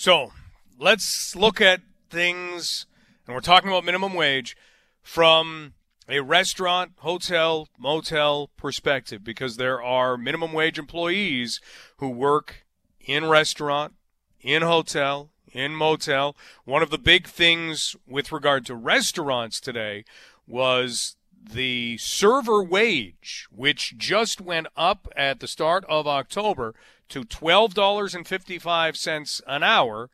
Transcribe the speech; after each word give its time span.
So 0.00 0.30
let's 0.78 1.34
look 1.34 1.60
at 1.60 1.80
things, 2.08 2.86
and 3.26 3.34
we're 3.34 3.40
talking 3.40 3.68
about 3.68 3.84
minimum 3.84 4.14
wage 4.14 4.56
from 5.02 5.72
a 6.08 6.20
restaurant, 6.20 6.92
hotel, 6.98 7.66
motel 7.76 8.48
perspective, 8.56 9.24
because 9.24 9.56
there 9.56 9.82
are 9.82 10.16
minimum 10.16 10.52
wage 10.52 10.78
employees 10.78 11.60
who 11.96 12.10
work 12.10 12.64
in 13.00 13.26
restaurant, 13.26 13.94
in 14.40 14.62
hotel, 14.62 15.30
in 15.50 15.74
motel. 15.74 16.36
One 16.64 16.84
of 16.84 16.90
the 16.90 16.98
big 16.98 17.26
things 17.26 17.96
with 18.06 18.30
regard 18.30 18.66
to 18.66 18.76
restaurants 18.76 19.60
today 19.60 20.04
was 20.46 21.16
the 21.42 21.96
server 21.98 22.62
wage, 22.62 23.48
which 23.50 23.96
just 23.96 24.40
went 24.40 24.66
up 24.76 25.08
at 25.16 25.40
the 25.40 25.48
start 25.48 25.84
of 25.88 26.06
October 26.06 26.74
to 27.08 27.24
$12.55 27.24 29.40
an 29.46 29.62
hour, 29.62 30.10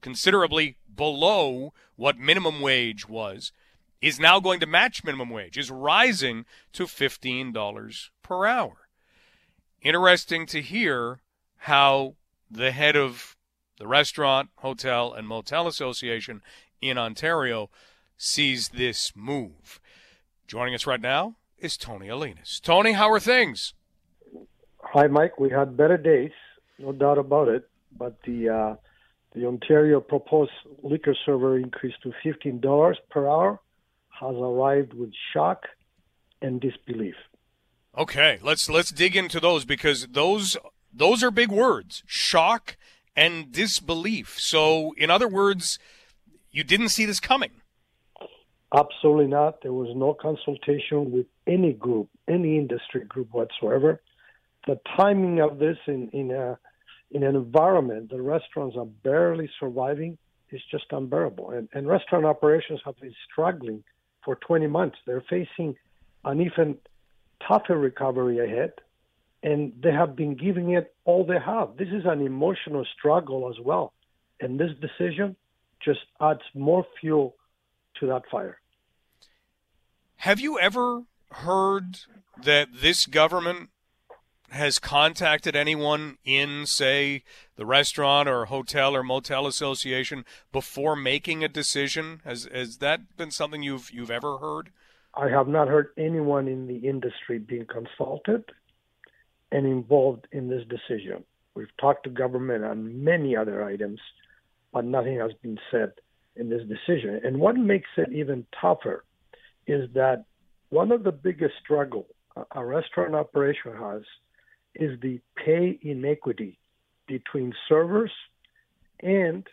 considerably 0.00 0.76
below 0.94 1.72
what 1.96 2.18
minimum 2.18 2.60
wage 2.60 3.08
was, 3.08 3.52
is 4.00 4.20
now 4.20 4.40
going 4.40 4.60
to 4.60 4.66
match 4.66 5.04
minimum 5.04 5.30
wage, 5.30 5.56
is 5.56 5.70
rising 5.70 6.44
to 6.72 6.84
$15 6.84 8.08
per 8.22 8.46
hour. 8.46 8.88
Interesting 9.80 10.46
to 10.46 10.60
hear 10.60 11.20
how 11.58 12.14
the 12.50 12.70
head 12.70 12.96
of 12.96 13.36
the 13.78 13.86
Restaurant, 13.86 14.50
Hotel, 14.56 15.12
and 15.12 15.26
Motel 15.26 15.66
Association 15.66 16.42
in 16.80 16.98
Ontario 16.98 17.70
sees 18.16 18.70
this 18.70 19.12
move. 19.16 19.80
Joining 20.46 20.74
us 20.74 20.86
right 20.86 21.00
now 21.00 21.36
is 21.58 21.76
Tony 21.76 22.08
Elenis. 22.08 22.60
Tony, 22.60 22.92
how 22.92 23.10
are 23.10 23.20
things? 23.20 23.72
Hi, 24.78 25.06
Mike. 25.06 25.38
We 25.38 25.48
had 25.50 25.76
better 25.76 25.96
days, 25.96 26.32
no 26.78 26.92
doubt 26.92 27.16
about 27.18 27.48
it. 27.48 27.68
But 27.96 28.18
the 28.26 28.48
uh, 28.50 28.74
the 29.34 29.46
Ontario 29.46 30.00
proposed 30.00 30.52
liquor 30.82 31.14
server 31.24 31.56
increase 31.56 31.94
to 32.02 32.12
fifteen 32.22 32.60
dollars 32.60 32.98
per 33.10 33.26
hour 33.26 33.60
has 34.20 34.34
arrived 34.36 34.92
with 34.92 35.12
shock 35.32 35.62
and 36.42 36.60
disbelief. 36.60 37.14
Okay, 37.96 38.38
let's 38.42 38.68
let's 38.68 38.90
dig 38.90 39.16
into 39.16 39.40
those 39.40 39.64
because 39.64 40.08
those 40.08 40.58
those 40.92 41.22
are 41.22 41.30
big 41.30 41.50
words: 41.50 42.02
shock 42.06 42.76
and 43.16 43.50
disbelief. 43.50 44.38
So, 44.38 44.92
in 44.98 45.08
other 45.08 45.28
words, 45.28 45.78
you 46.50 46.64
didn't 46.64 46.90
see 46.90 47.06
this 47.06 47.20
coming. 47.20 47.62
Absolutely 48.74 49.28
not. 49.28 49.62
There 49.62 49.72
was 49.72 49.94
no 49.94 50.14
consultation 50.14 51.12
with 51.12 51.26
any 51.46 51.72
group, 51.72 52.08
any 52.28 52.58
industry 52.58 53.04
group 53.04 53.28
whatsoever 53.32 54.00
the 54.66 54.80
timing 54.96 55.40
of 55.40 55.58
this 55.58 55.76
in 55.86 56.08
in 56.10 56.30
a 56.30 56.58
in 57.10 57.22
an 57.22 57.36
environment 57.36 58.10
the 58.10 58.20
restaurants 58.20 58.76
are 58.76 58.86
barely 58.86 59.48
surviving 59.60 60.18
is 60.50 60.60
just 60.70 60.84
unbearable. 60.90 61.50
And, 61.50 61.68
and 61.72 61.88
restaurant 61.88 62.24
operations 62.24 62.80
have 62.84 62.98
been 63.00 63.14
struggling 63.30 63.82
for 64.24 64.36
20 64.36 64.68
months. 64.68 64.96
They're 65.04 65.24
facing 65.28 65.74
an 66.24 66.40
even 66.40 66.76
tougher 67.46 67.76
recovery 67.76 68.38
ahead, 68.38 68.74
and 69.42 69.72
they 69.82 69.90
have 69.90 70.14
been 70.14 70.36
giving 70.36 70.70
it 70.70 70.94
all 71.04 71.24
they 71.24 71.40
have. 71.44 71.76
This 71.76 71.88
is 71.88 72.04
an 72.04 72.20
emotional 72.20 72.86
struggle 72.96 73.50
as 73.50 73.58
well, 73.64 73.92
and 74.40 74.58
this 74.60 74.70
decision 74.80 75.34
just 75.84 76.00
adds 76.20 76.42
more 76.54 76.86
fuel 77.00 77.34
to 77.98 78.06
that 78.06 78.22
fire. 78.30 78.58
Have 80.24 80.40
you 80.40 80.58
ever 80.58 81.02
heard 81.32 81.98
that 82.42 82.68
this 82.72 83.04
government 83.04 83.68
has 84.48 84.78
contacted 84.78 85.54
anyone 85.54 86.16
in, 86.24 86.64
say, 86.64 87.24
the 87.56 87.66
restaurant 87.66 88.26
or 88.26 88.46
hotel 88.46 88.96
or 88.96 89.02
motel 89.02 89.46
association 89.46 90.24
before 90.50 90.96
making 90.96 91.44
a 91.44 91.48
decision? 91.48 92.22
Has 92.24 92.48
has 92.50 92.78
that 92.78 93.18
been 93.18 93.32
something 93.32 93.62
you've 93.62 93.90
you've 93.90 94.10
ever 94.10 94.38
heard? 94.38 94.70
I 95.12 95.28
have 95.28 95.46
not 95.46 95.68
heard 95.68 95.88
anyone 95.98 96.48
in 96.48 96.68
the 96.68 96.88
industry 96.88 97.38
being 97.38 97.66
consulted 97.66 98.44
and 99.52 99.66
involved 99.66 100.26
in 100.32 100.48
this 100.48 100.64
decision. 100.66 101.22
We've 101.54 101.76
talked 101.78 102.04
to 102.04 102.10
government 102.10 102.64
on 102.64 103.04
many 103.04 103.36
other 103.36 103.62
items, 103.62 104.00
but 104.72 104.86
nothing 104.86 105.18
has 105.18 105.32
been 105.42 105.58
said 105.70 105.92
in 106.34 106.48
this 106.48 106.62
decision. 106.62 107.20
And 107.22 107.40
what 107.40 107.56
makes 107.56 107.90
it 107.98 108.10
even 108.10 108.46
tougher 108.58 109.04
is 109.66 109.88
that 109.94 110.24
one 110.70 110.92
of 110.92 111.04
the 111.04 111.12
biggest 111.12 111.54
struggle 111.62 112.06
a 112.52 112.64
restaurant 112.64 113.14
operation 113.14 113.72
has 113.78 114.02
is 114.74 114.98
the 115.00 115.20
pay 115.36 115.78
inequity 115.82 116.58
between 117.06 117.52
servers 117.68 118.10
and 119.00 119.46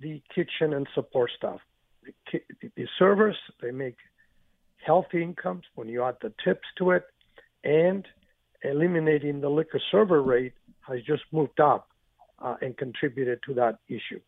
the 0.00 0.22
kitchen 0.34 0.72
and 0.72 0.86
support 0.94 1.30
staff. 1.36 1.60
The, 2.32 2.40
the 2.76 2.86
servers, 2.98 3.36
they 3.60 3.70
make 3.70 3.96
healthy 4.84 5.22
incomes 5.22 5.64
when 5.74 5.88
you 5.88 6.04
add 6.04 6.16
the 6.22 6.32
tips 6.44 6.66
to 6.78 6.92
it, 6.92 7.04
and 7.64 8.06
eliminating 8.62 9.40
the 9.40 9.48
liquor 9.48 9.80
server 9.90 10.22
rate 10.22 10.54
has 10.80 11.02
just 11.02 11.22
moved 11.32 11.60
up 11.60 11.88
uh, 12.38 12.54
and 12.62 12.76
contributed 12.76 13.40
to 13.46 13.54
that 13.54 13.78
issue. 13.88 14.20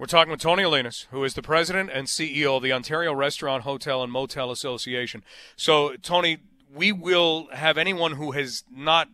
We're 0.00 0.06
talking 0.06 0.30
with 0.30 0.40
Tony 0.40 0.62
Elenis, 0.62 1.08
who 1.10 1.22
is 1.24 1.34
the 1.34 1.42
president 1.42 1.90
and 1.92 2.06
CEO 2.06 2.56
of 2.56 2.62
the 2.62 2.72
Ontario 2.72 3.12
Restaurant, 3.12 3.64
Hotel, 3.64 4.02
and 4.02 4.10
Motel 4.10 4.50
Association. 4.50 5.22
So, 5.56 5.94
Tony, 5.96 6.38
we 6.74 6.90
will 6.90 7.48
have 7.52 7.76
anyone 7.76 8.12
who 8.12 8.30
has 8.30 8.64
not 8.74 9.08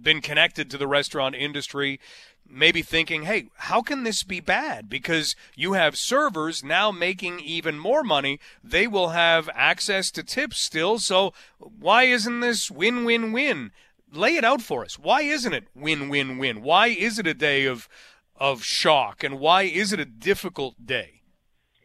been 0.00 0.22
connected 0.22 0.70
to 0.70 0.78
the 0.78 0.86
restaurant 0.86 1.34
industry 1.34 2.00
maybe 2.48 2.80
thinking, 2.80 3.24
hey, 3.24 3.48
how 3.56 3.82
can 3.82 4.04
this 4.04 4.22
be 4.22 4.40
bad? 4.40 4.88
Because 4.88 5.36
you 5.54 5.74
have 5.74 5.94
servers 5.94 6.64
now 6.64 6.90
making 6.90 7.40
even 7.40 7.78
more 7.78 8.02
money. 8.02 8.40
They 8.62 8.86
will 8.86 9.10
have 9.10 9.50
access 9.52 10.10
to 10.12 10.22
tips 10.22 10.58
still. 10.58 10.98
So 10.98 11.34
why 11.58 12.04
isn't 12.04 12.40
this 12.40 12.70
win 12.70 13.04
win 13.04 13.30
win? 13.30 13.72
Lay 14.10 14.36
it 14.36 14.44
out 14.44 14.62
for 14.62 14.86
us. 14.86 14.98
Why 14.98 15.20
isn't 15.20 15.52
it 15.52 15.64
win 15.74 16.08
win 16.08 16.38
win? 16.38 16.62
Why 16.62 16.86
is 16.86 17.18
it 17.18 17.26
a 17.26 17.34
day 17.34 17.66
of 17.66 17.90
of 18.36 18.62
shock 18.62 19.22
and 19.22 19.38
why 19.38 19.62
is 19.62 19.92
it 19.92 20.00
a 20.00 20.04
difficult 20.04 20.74
day? 20.84 21.22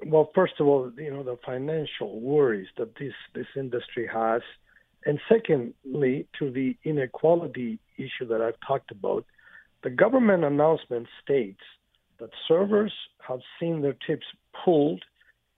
Well, 0.06 0.32
first 0.34 0.54
of 0.60 0.68
all, 0.68 0.92
you 0.98 1.12
know, 1.12 1.24
the 1.24 1.38
financial 1.46 2.20
worries 2.22 2.68
that 2.78 2.96
this 2.96 3.14
this 3.34 3.48
industry 3.56 4.08
has 4.08 4.42
and 5.06 5.20
secondly, 5.30 6.28
to 6.40 6.52
the 6.52 6.78
inequality 6.84 7.80
issue 7.98 8.28
that 8.28 8.42
I've 8.42 8.60
talked 8.66 8.92
about, 8.92 9.26
the 9.84 9.90
government 9.90 10.44
announcement 10.44 11.08
states 11.24 11.62
that 12.20 12.30
servers 12.48 12.94
have 13.26 13.40
seen 13.60 13.82
their 13.82 13.96
tips 14.06 14.26
pulled 14.66 15.04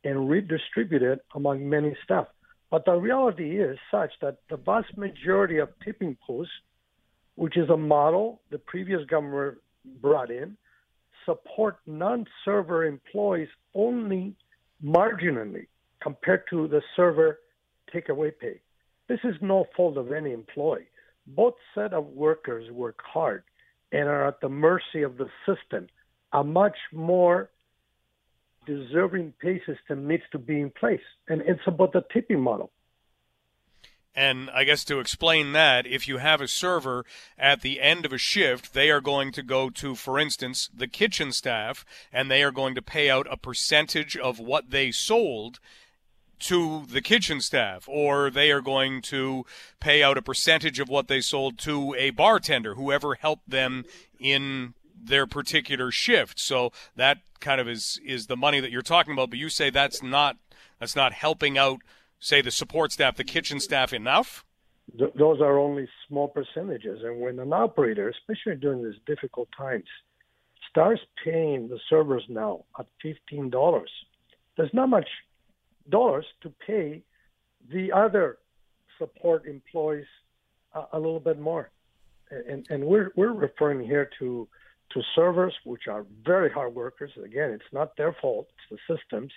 and 0.04 0.30
redistributed 0.30 1.20
among 1.34 1.68
many 1.68 1.96
staff. 2.04 2.28
But 2.70 2.86
the 2.86 2.94
reality 2.94 3.60
is 3.60 3.78
such 3.90 4.12
that 4.22 4.38
the 4.50 4.58
vast 4.58 4.96
majority 4.96 5.58
of 5.58 5.70
tipping 5.84 6.18
posts, 6.26 6.54
which 7.36 7.58
is 7.58 7.70
a 7.70 7.78
model 7.78 8.42
the 8.52 8.60
previous 8.60 9.04
government 9.06 9.58
brought 10.02 10.30
in, 10.30 10.56
support 11.26 11.78
non 11.86 12.26
server 12.44 12.86
employees 12.86 13.50
only 13.74 14.36
marginally 14.84 15.68
compared 16.02 16.44
to 16.50 16.68
the 16.68 16.82
server 16.96 17.40
takeaway 17.94 18.32
pay. 18.38 18.60
This 19.08 19.20
is 19.24 19.36
no 19.42 19.66
fault 19.76 19.98
of 19.98 20.12
any 20.12 20.32
employee. 20.32 20.88
Both 21.28 21.56
set 21.76 21.94
of 21.94 22.06
workers 22.08 22.72
work 22.72 23.00
hard 23.04 23.44
and 23.92 24.08
are 24.08 24.28
at 24.28 24.42
the 24.42 24.50
mercy 24.50 25.04
of 25.04 25.18
the 25.18 25.28
system. 25.46 25.88
A 26.34 26.44
much 26.44 26.78
more 26.94 27.50
deserving 28.66 29.34
pay 29.42 29.62
system 29.66 30.08
needs 30.08 30.24
to 30.32 30.40
be 30.40 30.62
in 30.62 30.70
place, 30.72 31.02
and 31.28 31.42
it's 31.42 31.62
about 31.68 31.94
the 31.94 32.04
tipping 32.14 32.40
model. 32.40 32.72
And 34.14 34.50
I 34.50 34.66
guess 34.66 34.84
to 34.86 35.00
explain 35.00 35.54
that, 35.54 35.88
if 35.88 36.08
you 36.08 36.18
have 36.18 36.42
a 36.42 36.48
server 36.48 37.06
at 37.38 37.62
the 37.62 37.80
end 37.80 38.06
of 38.06 38.12
a 38.12 38.18
shift, 38.18 38.74
they 38.74 38.90
are 38.92 39.00
going 39.00 39.32
to 39.32 39.42
go 39.42 39.70
to, 39.70 39.96
for 39.96 40.20
instance, 40.20 40.70
the 40.74 40.88
kitchen 40.88 41.32
staff, 41.32 41.86
and 42.12 42.30
they 42.30 42.44
are 42.44 42.52
going 42.52 42.76
to 42.76 42.82
pay 42.82 43.10
out 43.10 43.26
a 43.32 43.38
percentage 43.38 44.18
of 44.18 44.38
what 44.38 44.72
they 44.72 44.92
sold 44.92 45.60
to 46.40 46.86
the 46.88 47.02
kitchen 47.02 47.40
staff, 47.40 47.88
or 47.88 48.30
they 48.30 48.52
are 48.52 48.62
going 48.62 49.02
to 49.04 49.46
pay 49.80 50.04
out 50.04 50.18
a 50.18 50.22
percentage 50.22 50.80
of 50.80 50.90
what 50.90 51.08
they 51.08 51.22
sold 51.22 51.58
to 51.60 51.96
a 51.98 52.10
bartender, 52.10 52.76
whoever 52.76 53.16
helped 53.16 53.50
them 53.50 53.86
in 54.20 54.74
their 55.04 55.28
particular 55.28 55.92
shift. 55.92 56.40
So 56.40 56.72
that 56.96 57.20
kind 57.40 57.62
of 57.62 57.68
is 57.68 58.00
is 58.06 58.28
the 58.28 58.38
money 58.38 58.60
that 58.60 58.72
you're 58.72 58.82
talking 58.82 59.14
about. 59.14 59.30
But 59.30 59.40
you 59.40 59.50
say 59.50 59.70
that's 59.70 60.02
not 60.04 60.38
that's 60.80 60.96
not 60.96 61.14
helping 61.14 61.58
out, 61.58 61.80
say, 62.22 62.42
the 62.42 62.52
support 62.52 62.94
staff, 62.94 63.18
the 63.18 63.26
kitchen 63.26 63.60
staff 63.60 63.92
enough. 63.92 64.46
Th- 64.98 65.12
those 65.16 65.42
are 65.42 65.58
only 65.58 65.90
small 66.08 66.30
percentages, 66.30 67.00
and 67.04 67.20
when 67.20 67.40
an 67.40 67.52
operator, 67.52 68.08
especially 68.10 68.56
during 68.56 68.84
these 68.84 69.00
difficult 69.06 69.50
times, 69.58 69.90
starts 70.70 71.02
paying 71.26 71.68
the 71.68 71.80
servers 71.90 72.24
now 72.30 72.64
at 72.80 72.86
fifteen 73.02 73.50
dollars, 73.50 73.92
there's 74.56 74.74
not 74.74 74.88
much 74.88 75.10
dollars 75.90 76.26
to 76.42 76.54
pay 76.66 77.04
the 77.74 77.92
other 77.92 78.38
support 78.98 79.46
employees 79.46 80.06
a, 80.74 80.84
a 80.94 81.00
little 81.00 81.20
bit 81.20 81.40
more. 81.40 81.70
And, 82.30 82.66
and 82.70 82.86
we're, 82.86 83.12
we're 83.16 83.34
referring 83.34 83.84
here 83.86 84.10
to 84.20 84.48
to 84.94 85.02
servers, 85.16 85.54
which 85.64 85.88
are 85.88 86.06
very 86.26 86.50
hard 86.52 86.76
workers. 86.76 87.12
Again, 87.24 87.52
it's 87.52 87.74
not 87.74 87.96
their 87.98 88.16
fault; 88.22 88.48
it's 88.56 88.82
the 88.88 88.96
systems 88.96 89.32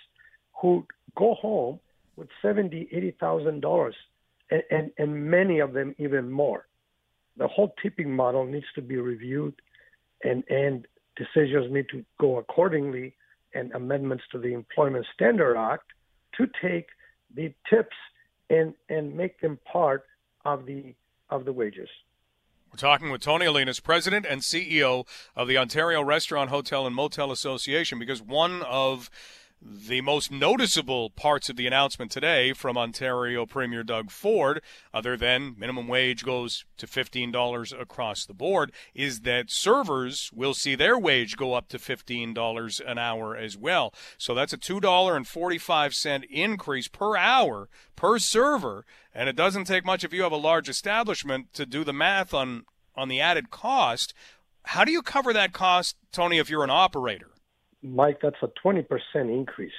who 0.61 0.85
go 1.17 1.33
home 1.35 1.79
with 2.15 2.29
seventy, 2.41 2.87
eighty 2.91 3.11
thousand 3.11 3.61
dollars, 3.61 3.95
and, 4.49 4.63
and 4.71 4.91
and 4.97 5.29
many 5.29 5.59
of 5.59 5.73
them 5.73 5.95
even 5.97 6.31
more. 6.31 6.67
The 7.37 7.47
whole 7.47 7.73
tipping 7.81 8.15
model 8.15 8.45
needs 8.45 8.65
to 8.75 8.81
be 8.81 8.97
reviewed, 8.97 9.55
and 10.23 10.43
and 10.49 10.87
decisions 11.15 11.71
need 11.71 11.87
to 11.89 12.03
go 12.19 12.37
accordingly, 12.37 13.15
and 13.53 13.71
amendments 13.73 14.23
to 14.31 14.37
the 14.37 14.53
Employment 14.53 15.05
Standard 15.13 15.57
Act 15.57 15.91
to 16.37 16.47
take 16.61 16.87
the 17.33 17.53
tips 17.69 17.95
and 18.49 18.73
and 18.89 19.15
make 19.15 19.39
them 19.41 19.59
part 19.71 20.05
of 20.43 20.65
the 20.65 20.93
of 21.29 21.45
the 21.45 21.53
wages. 21.53 21.89
We're 22.71 22.77
talking 22.77 23.09
with 23.09 23.21
Tony 23.21 23.45
Elenis, 23.45 23.81
President 23.81 24.25
and 24.25 24.41
CEO 24.41 25.07
of 25.33 25.47
the 25.47 25.57
Ontario 25.57 26.03
Restaurant, 26.03 26.49
Hotel, 26.49 26.85
and 26.85 26.93
Motel 26.93 27.31
Association, 27.31 27.99
because 27.99 28.21
one 28.21 28.61
of 28.63 29.09
the 29.61 30.01
most 30.01 30.31
noticeable 30.31 31.09
parts 31.09 31.49
of 31.49 31.55
the 31.55 31.65
announcement 31.65 32.11
today 32.11 32.53
from 32.53 32.77
Ontario 32.77 33.45
Premier 33.45 33.83
Doug 33.83 34.11
Ford, 34.11 34.61
other 34.93 35.17
than 35.17 35.55
minimum 35.57 35.87
wage 35.87 36.23
goes 36.23 36.65
to 36.77 36.85
$15 36.85 37.79
across 37.79 38.25
the 38.25 38.33
board, 38.33 38.71
is 38.93 39.21
that 39.21 39.49
servers 39.49 40.29
will 40.33 40.53
see 40.53 40.75
their 40.75 40.99
wage 40.99 41.35
go 41.35 41.53
up 41.53 41.67
to 41.69 41.77
$15 41.77 42.81
an 42.85 42.97
hour 42.97 43.35
as 43.35 43.57
well. 43.57 43.93
So 44.17 44.35
that's 44.35 44.53
a 44.53 44.57
$2.45 44.57 46.23
increase 46.29 46.87
per 46.87 47.17
hour 47.17 47.69
per 47.95 48.19
server. 48.19 48.85
And 49.13 49.29
it 49.29 49.35
doesn't 49.35 49.65
take 49.65 49.85
much 49.85 50.03
if 50.03 50.13
you 50.13 50.23
have 50.23 50.31
a 50.31 50.37
large 50.37 50.69
establishment 50.69 51.53
to 51.53 51.65
do 51.65 51.83
the 51.83 51.93
math 51.93 52.33
on, 52.33 52.65
on 52.95 53.07
the 53.07 53.21
added 53.21 53.49
cost. 53.49 54.13
How 54.63 54.83
do 54.83 54.91
you 54.91 55.01
cover 55.01 55.33
that 55.33 55.53
cost, 55.53 55.95
Tony, 56.11 56.37
if 56.37 56.49
you're 56.49 56.63
an 56.63 56.69
operator? 56.69 57.34
Mike, 57.85 58.19
that's 58.21 58.35
a 58.41 58.49
20% 58.65 58.85
increase, 59.15 59.71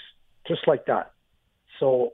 just 0.47 0.67
like 0.67 0.87
that. 0.87 1.13
So 1.81 2.13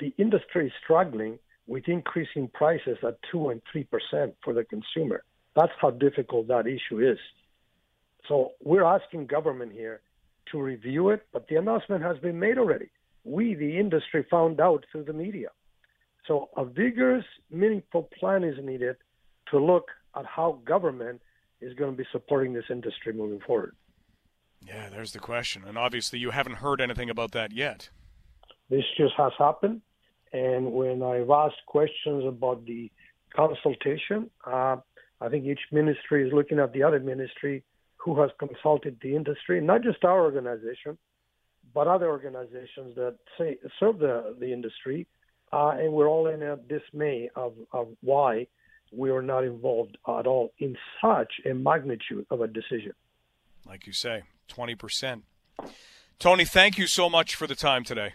the 0.00 0.12
industry 0.18 0.66
is 0.66 0.72
struggling 0.82 1.38
with 1.66 1.88
increasing 1.88 2.48
prices 2.48 2.98
at 3.06 3.18
2 3.30 3.50
and 3.50 3.62
3% 3.74 4.32
for 4.42 4.52
the 4.52 4.64
consumer. 4.64 5.24
That's 5.54 5.72
how 5.80 5.90
difficult 5.90 6.48
that 6.48 6.66
issue 6.66 7.00
is. 7.00 7.18
So 8.28 8.52
we're 8.62 8.84
asking 8.84 9.26
government 9.26 9.72
here 9.72 10.00
to 10.50 10.60
review 10.60 11.10
it, 11.10 11.26
but 11.32 11.46
the 11.48 11.56
announcement 11.56 12.02
has 12.02 12.18
been 12.18 12.38
made 12.38 12.58
already. 12.58 12.90
We, 13.24 13.54
the 13.54 13.78
industry, 13.78 14.26
found 14.30 14.60
out 14.60 14.84
through 14.90 15.04
the 15.04 15.12
media. 15.12 15.48
So 16.26 16.48
a 16.56 16.64
vigorous, 16.64 17.24
meaningful 17.50 18.08
plan 18.18 18.44
is 18.44 18.56
needed 18.62 18.96
to 19.50 19.58
look 19.58 19.88
at 20.16 20.24
how 20.26 20.60
government 20.64 21.20
is 21.60 21.74
going 21.74 21.90
to 21.90 21.96
be 21.96 22.06
supporting 22.12 22.52
this 22.52 22.64
industry 22.70 23.12
moving 23.12 23.40
forward. 23.46 23.74
Yeah, 24.66 24.88
there's 24.90 25.12
the 25.12 25.18
question. 25.18 25.62
And 25.66 25.76
obviously, 25.76 26.18
you 26.18 26.30
haven't 26.30 26.56
heard 26.56 26.80
anything 26.80 27.10
about 27.10 27.32
that 27.32 27.52
yet. 27.52 27.90
This 28.70 28.84
just 28.96 29.14
has 29.16 29.32
happened. 29.38 29.82
And 30.32 30.72
when 30.72 31.02
I've 31.02 31.30
asked 31.30 31.64
questions 31.66 32.24
about 32.26 32.64
the 32.66 32.90
consultation, 33.34 34.30
uh, 34.46 34.76
I 35.20 35.28
think 35.28 35.44
each 35.44 35.60
ministry 35.70 36.26
is 36.26 36.32
looking 36.32 36.58
at 36.58 36.72
the 36.72 36.82
other 36.82 37.00
ministry 37.00 37.62
who 37.96 38.20
has 38.20 38.30
consulted 38.38 38.98
the 39.00 39.14
industry, 39.14 39.60
not 39.60 39.82
just 39.82 40.04
our 40.04 40.22
organization, 40.22 40.98
but 41.72 41.86
other 41.86 42.08
organizations 42.08 42.94
that 42.96 43.16
say 43.38 43.56
serve 43.78 43.98
the, 43.98 44.36
the 44.38 44.52
industry. 44.52 45.06
Uh, 45.52 45.70
and 45.78 45.92
we're 45.92 46.08
all 46.08 46.26
in 46.26 46.42
a 46.42 46.56
dismay 46.56 47.30
of, 47.36 47.54
of 47.72 47.88
why 48.00 48.46
we 48.92 49.10
are 49.10 49.22
not 49.22 49.44
involved 49.44 49.96
at 50.08 50.26
all 50.26 50.52
in 50.58 50.76
such 51.00 51.32
a 51.48 51.54
magnitude 51.54 52.26
of 52.30 52.40
a 52.40 52.46
decision. 52.48 52.92
Like 53.66 53.86
you 53.86 53.92
say, 53.92 54.22
20%. 54.48 55.22
Tony, 56.18 56.44
thank 56.44 56.78
you 56.78 56.86
so 56.86 57.08
much 57.08 57.34
for 57.34 57.46
the 57.46 57.54
time 57.54 57.84
today. 57.84 58.14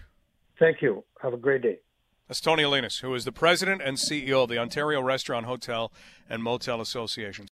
Thank 0.58 0.82
you. 0.82 1.04
Have 1.22 1.34
a 1.34 1.38
great 1.38 1.62
day. 1.62 1.80
That's 2.28 2.42
Tony 2.42 2.62
Elenis, 2.62 3.02
who 3.02 3.14
is 3.16 3.26
the 3.26 3.32
president 3.32 3.82
and 3.82 3.98
CEO 3.98 4.44
of 4.44 4.50
the 4.50 4.60
Ontario 4.60 5.02
Restaurant, 5.02 5.48
Hotel, 5.48 5.92
and 6.30 6.44
Motel 6.44 6.80
Association. 6.80 7.48